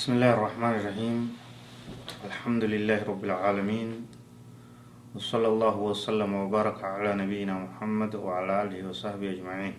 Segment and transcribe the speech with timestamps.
[0.00, 1.16] بسم الله الرحمن الرحيم.
[2.24, 4.08] الحمد لله رب العالمين.
[5.12, 9.76] وصلى الله وسلم وبارك على نبينا محمد وعلى آله وصحبه أجمعين.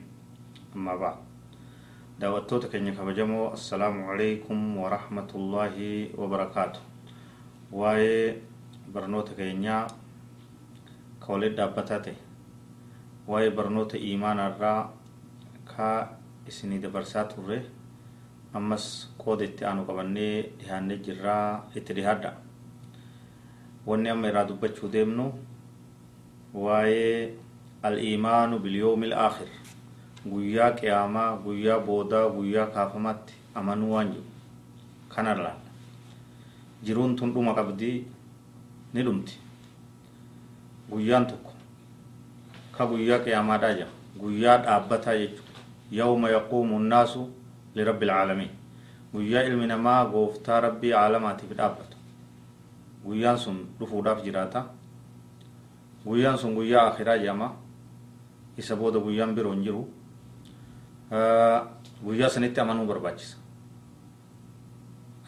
[0.78, 1.18] أما بعد.
[2.22, 5.76] دعوتوتا كن كبجمو السلام عليكم ورحمة الله
[6.14, 6.82] وبركاته.
[7.74, 8.38] وآي
[8.94, 9.90] برنوتا كينيا
[11.18, 12.14] كولد دابتاتي.
[13.26, 14.94] وآي برنوتا إيمان الرا
[15.66, 16.14] كا
[16.46, 17.81] إسني دبرسات الره
[18.54, 18.86] ammas
[19.18, 22.32] qooda itti aanu qabannee dhihaannee jirraa itti dhihaadha.
[23.88, 25.26] Wanni amma irraa dubbachuu deemnu
[26.54, 27.34] waa'ee
[27.84, 29.48] al-iimaanu bilyoomi al-aakhir
[30.32, 34.26] guyyaa qiyaamaa guyyaa boodaa guyyaa kaafamaatti amanuu waan jiru
[35.10, 35.56] kana laalla
[36.84, 38.06] jiruun tun dhuma qabdii
[38.94, 39.40] ni dhumti.
[40.92, 41.52] Guyyaan tokko
[42.78, 43.88] ka guyyaa qiyaamaadhaa jira.
[44.20, 45.52] Guyyaa dhaabbataa jechuudha.
[45.92, 47.30] Yawma yaquumu nnaasu
[47.76, 48.50] لرب العالمين.
[49.14, 51.92] ويا علمنا ما غوفتا ربي عالماتي في دابت
[53.06, 54.76] ويا سن دفو داف جراتا.
[56.06, 57.72] ويا سن ويا آخرا جاما.
[58.58, 59.82] يسبود ويا بيرونجرو
[61.12, 61.68] ا آه،
[62.06, 63.38] ويا سنيت أمانو برباچس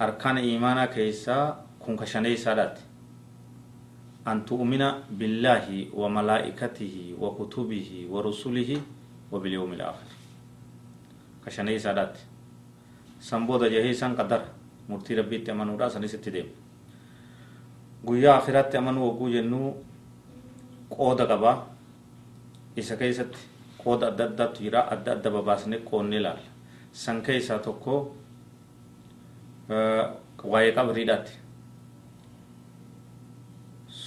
[0.02, 2.36] أركان إيمانا كيسا كون كشني
[4.28, 8.72] ان تؤمن بالله وملائكته وكتبه ورسله
[9.32, 10.13] وباليوم الآخر.
[11.46, 12.22] Ka shanee isaadhaati
[13.20, 14.46] san booda jehee san qadara
[14.88, 16.52] murtii rabbiitti amanuudha sanis itti deema
[18.06, 19.70] guyyaa akiraatti amanuu hogguu jennuu
[20.96, 21.58] qooda qabaa
[22.76, 23.38] isa keessatti
[23.84, 26.50] qooda adda addaatu jira adda adda babaasne qoonnee ilaalla
[26.92, 27.94] san keessaa tokko
[30.52, 31.34] waa'ee qabriidhaati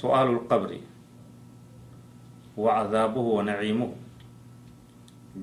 [0.00, 0.70] سؤال القبر
[2.56, 3.90] وعذابه ونعيمه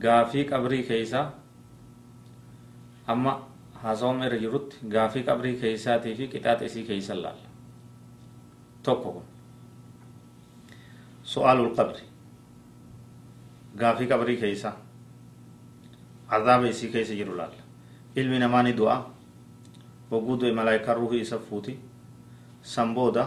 [0.03, 1.21] قافي قبري كيسا
[3.09, 7.47] أما haasawama irra jirutti gaafii qabrii keeysaatii fi qixaaxa isii keeysan laalla
[8.83, 9.23] tokko kun
[11.31, 12.03] su'aalul qabri
[13.81, 14.71] gaafii qabrii keeysa
[16.37, 17.61] azaaba isii keeysa jiru laalla
[18.15, 18.95] ilmi namaa ni du'a
[20.11, 21.75] hogguu du'e malaayikaan ruuhii isa fuuti
[22.61, 23.25] san booda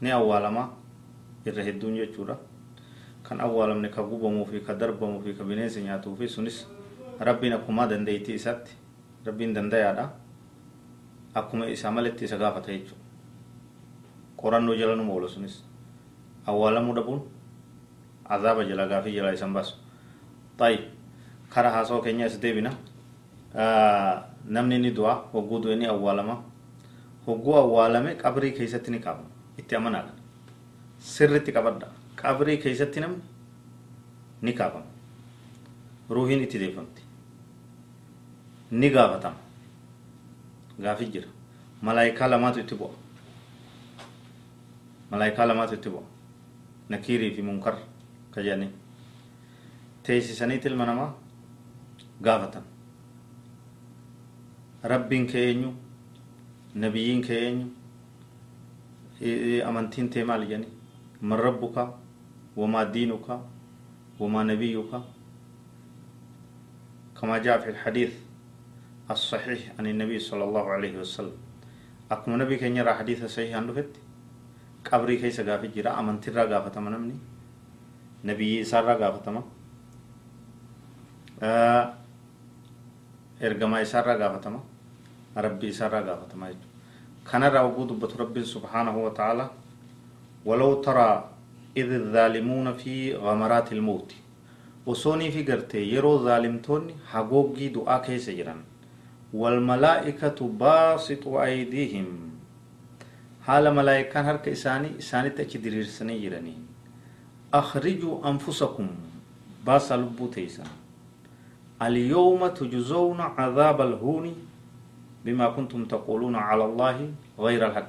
[0.00, 0.68] ni awwaalama
[1.46, 2.36] irra hedduun jechuudha
[3.28, 6.66] kan awwaalamne ka gubamuu fi ka darbamuu fi ka bineensi nyaatuu fi sunis
[7.20, 8.72] rabbiin akkumaa dandeeytii isatti
[9.26, 10.04] rabbiin dandayaadha
[11.34, 13.00] akkuma isaa maletti isa gaafata jechuudha
[14.36, 15.54] qorannoo jala nu oola sunis
[16.46, 17.20] awwaalamuu dhabuun
[18.28, 19.74] azaaba jala gaafii jala isan baasu
[20.58, 20.78] tayi
[21.54, 22.72] kara haasawaa keenya is deebina
[24.54, 26.42] namni ni du'a hogguu du'e ni awwaalama
[27.26, 29.28] hogguu awwaalame qabrii keessatti ni kaafama
[29.58, 30.12] itti amanaadha
[30.98, 31.86] sirritti qabadha
[32.22, 33.22] qabrii keessatti namni
[34.42, 34.86] ni kaafama
[36.10, 37.02] ruuhiin itti deeffamti
[38.80, 39.36] ni gaafatama
[40.82, 41.28] gaafii jira
[41.82, 42.94] malaayikaa lamaatu itti bu'a
[45.10, 46.04] malaayikaa lamaatu itti bu'a
[46.88, 47.76] nakiirii fi munkar
[48.34, 48.70] ka jedhanii
[50.02, 51.10] teessisaniit ilma namaa
[52.28, 52.64] gaafatan
[54.92, 55.70] rabbiin kee eenyu
[56.74, 57.66] nabiyyiin kee eenyu
[59.68, 60.68] amantiin tee maal jedhani
[61.20, 61.82] man rabbuka
[62.56, 63.40] wamaa diinuka
[64.20, 65.02] wamaa nabiyyuka
[67.22, 68.12] كما جاء في الحديث
[69.12, 71.36] الصحيح عن النبي صلى الله عليه وسلم.
[72.10, 73.94] أكما نبي كان يرى حديث صحيح عنه فت
[74.84, 77.18] قبري كيس غافي جرا أمن ترى غافة منمني
[78.24, 79.42] نبي سارة غافة ما
[83.42, 84.60] إرغما سارة غافة ما
[85.36, 86.54] ربي سارة غافة ما
[87.32, 89.50] كان راوغو دبت رب سبحانه وتعالى
[90.44, 91.30] ولو ترى
[91.76, 94.14] إذ الظالمون في غمرات الموت.
[94.86, 98.60] وصوني في قرتي يرو ظالمتون حقوقي دعاء كيس جران.
[99.32, 102.06] والملائكة باسطوا أيديهم.
[103.46, 106.54] حال ملائكة هرك إساني إساني تأتي درير سني جراني
[107.54, 108.88] أخرجوا أنفسكم.
[109.66, 110.30] باس لبو
[111.82, 114.26] اليوم تجزون عذاب الهون
[115.24, 117.88] بما كنتم تقولون على الله غير الحق.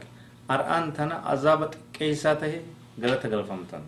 [0.52, 2.62] أرآن تنا عذاب كيساته
[3.02, 3.84] غلط غلفمتن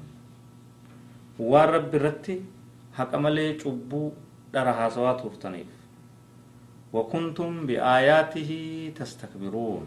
[1.40, 2.42] ورب رتي
[2.98, 4.14] haqa malee cubbuu
[4.54, 5.68] dhara haasawaa turtaniif
[6.97, 8.51] وكنتم بآياته
[8.99, 9.87] تستكبرون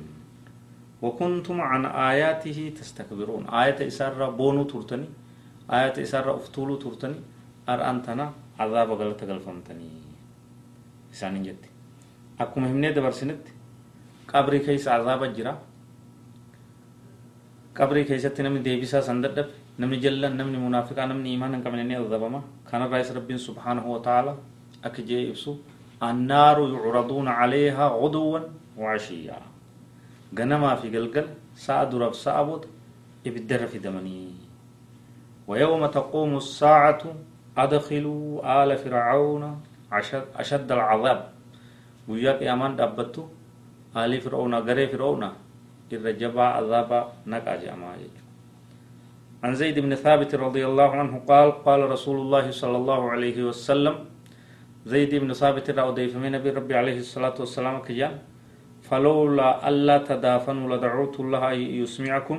[1.03, 5.07] وكنتم عن آياته تستكبرون آية إسارة بونو ترتني
[5.77, 7.19] آية إسارة أفتولو ترتني
[7.71, 8.25] أر أنتنا
[8.59, 9.89] عذاب غلط غلفمتني
[11.13, 11.63] إسانين جت
[12.39, 13.45] أكو مهمني دبر سنت
[14.31, 15.53] قبري كيس عذاب جرا
[17.77, 22.43] قبري كيس تنمي ديبسا سنددب namni jallan namni munaafiqaa namni imaan hin qabne ni adabama
[22.69, 24.37] kanarraas rabbiin subhaanahu wataala
[24.87, 25.01] akka
[26.00, 28.44] annaaru yucraduuna calayhaa guduwan
[28.76, 29.42] wacashiyaa
[30.38, 32.66] غنما في قلقل ساعة درب ساعة بود
[33.26, 34.28] إبدر في دمني.
[35.48, 37.02] ويوم تقوم الساعة
[37.56, 39.60] أدخلوا آل فرعون
[40.36, 41.20] أشد, العذاب.
[42.08, 43.24] وياك أمان دابتو
[43.96, 45.32] آل فرعون غري فرعون.
[45.92, 47.96] الرجبا عذاب نقا جاما
[49.44, 53.94] عن زيد بن ثابت رضي الله عنه قال قال رسول الله صلى الله عليه وسلم
[54.88, 58.24] زيد بن ثابت رضي من نبي ربي عليه الصلاة والسلام كجان
[58.88, 61.44] فلولا ألا تدافنوا لدعوت الله
[61.84, 62.38] يسمعكم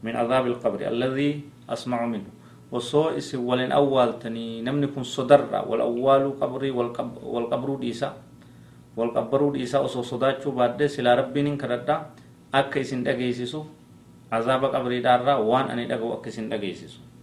[0.00, 1.30] من عذاب القبر الذي
[1.68, 2.28] أسمع منه.
[2.72, 8.10] وصو إس ولن أول تني نمنكم صدر والأول قبري والقبر ديسا
[8.96, 11.96] والقبر ديسا وصو صداتشو بعد سلا ربين كردا
[12.48, 13.60] أكا إسن دقيسيسو
[14.32, 17.13] عذاب قبري دارا وان أني أكا إسن دقيسيسو.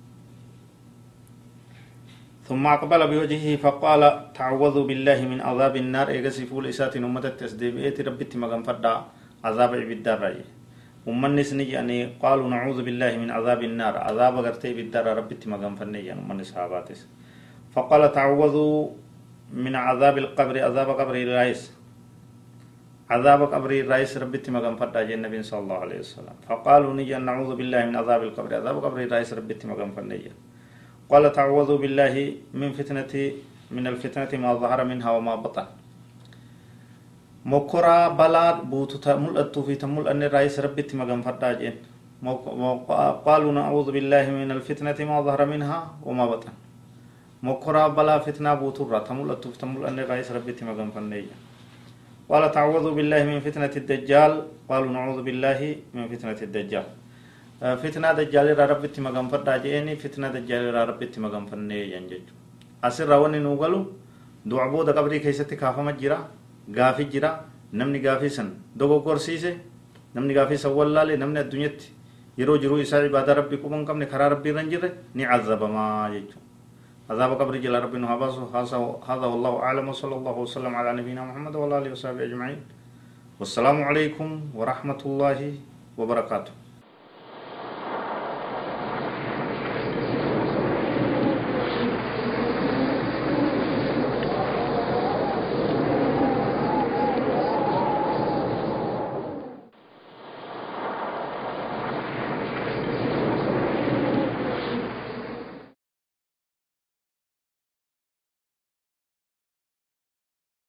[2.51, 4.01] ثم أقبل بوجهه فقال
[4.35, 6.11] تعوذوا بالله من عذاب النار.
[6.11, 9.07] إيغسي فول إسات أمة التسديبئة ربتي مغان فدا
[9.39, 10.43] عذاب عبد الرأي
[11.07, 16.19] ummanni isni jedhanii qaaluu nacuudu billaahi min cadaabi innaar cadaaba gartee ibiddaarra rabbitti maganfanne jedhan
[16.21, 17.07] ummanni sahabaatis
[17.73, 18.93] faqaala tacwaduu
[19.63, 21.63] min cadaabi alqabri cadaaba qabri irraayis
[23.11, 26.35] عذاب قبر الرئيس ربي تمغن فدا جن النبي صلى الله عليه وسلم.
[26.47, 30.31] فقالوا نجي نعوذ بالله من عذاب القبر عذاب قبر الرئيس ربي تمغن فدا
[31.11, 32.15] قال تعوذوا بالله
[32.55, 33.13] من فتنة
[33.75, 35.67] من الفتنة ما ظهر منها وما بطن.
[37.45, 39.35] مقرا بلاد بوتو تمل
[39.67, 41.75] في تمل أن رئيس ربي تمغم فرداجين
[43.27, 46.53] قالوا نعوذ بالله من الفتنة ما ظهر منها وما بطن.
[47.43, 51.37] مقرا بلا فتنة بوتو را تمل في تمل أن رئيس ربي تمغم فرداجين
[52.31, 54.33] قال تعوذوا بالله من فتنة الدجال.
[54.69, 55.59] قالوا نعوذ بالله
[55.93, 56.87] من فتنة الدجال.
[57.61, 62.25] را ربتي مغان فدا جيني فتنة دجال را ربتي مغان فني ينجج
[62.83, 63.79] أسر راوني نوغلو
[64.45, 66.19] دعبو دا قبري كيستي كافة مجرا
[66.69, 69.57] gaafii jira namni gaafii san dogoggorsiise
[70.15, 71.91] namni gaafii san wallaale namni addunyatti
[72.37, 76.09] yeroo jiruu isaa ibaadaa rabbii quba hin qabne karaa rabbii irra hin jirre ni cazabamaa
[76.13, 76.49] jechuudha.
[77.11, 78.07] عذاب قبر جل ربنا
[79.03, 82.59] هذا والله أعلم وصلى الله وسلم على نبينا محمد وعلى آله وصحبه أجمعين
[83.39, 85.39] والسلام عليكم ورحمة الله
[85.99, 86.60] وبركاته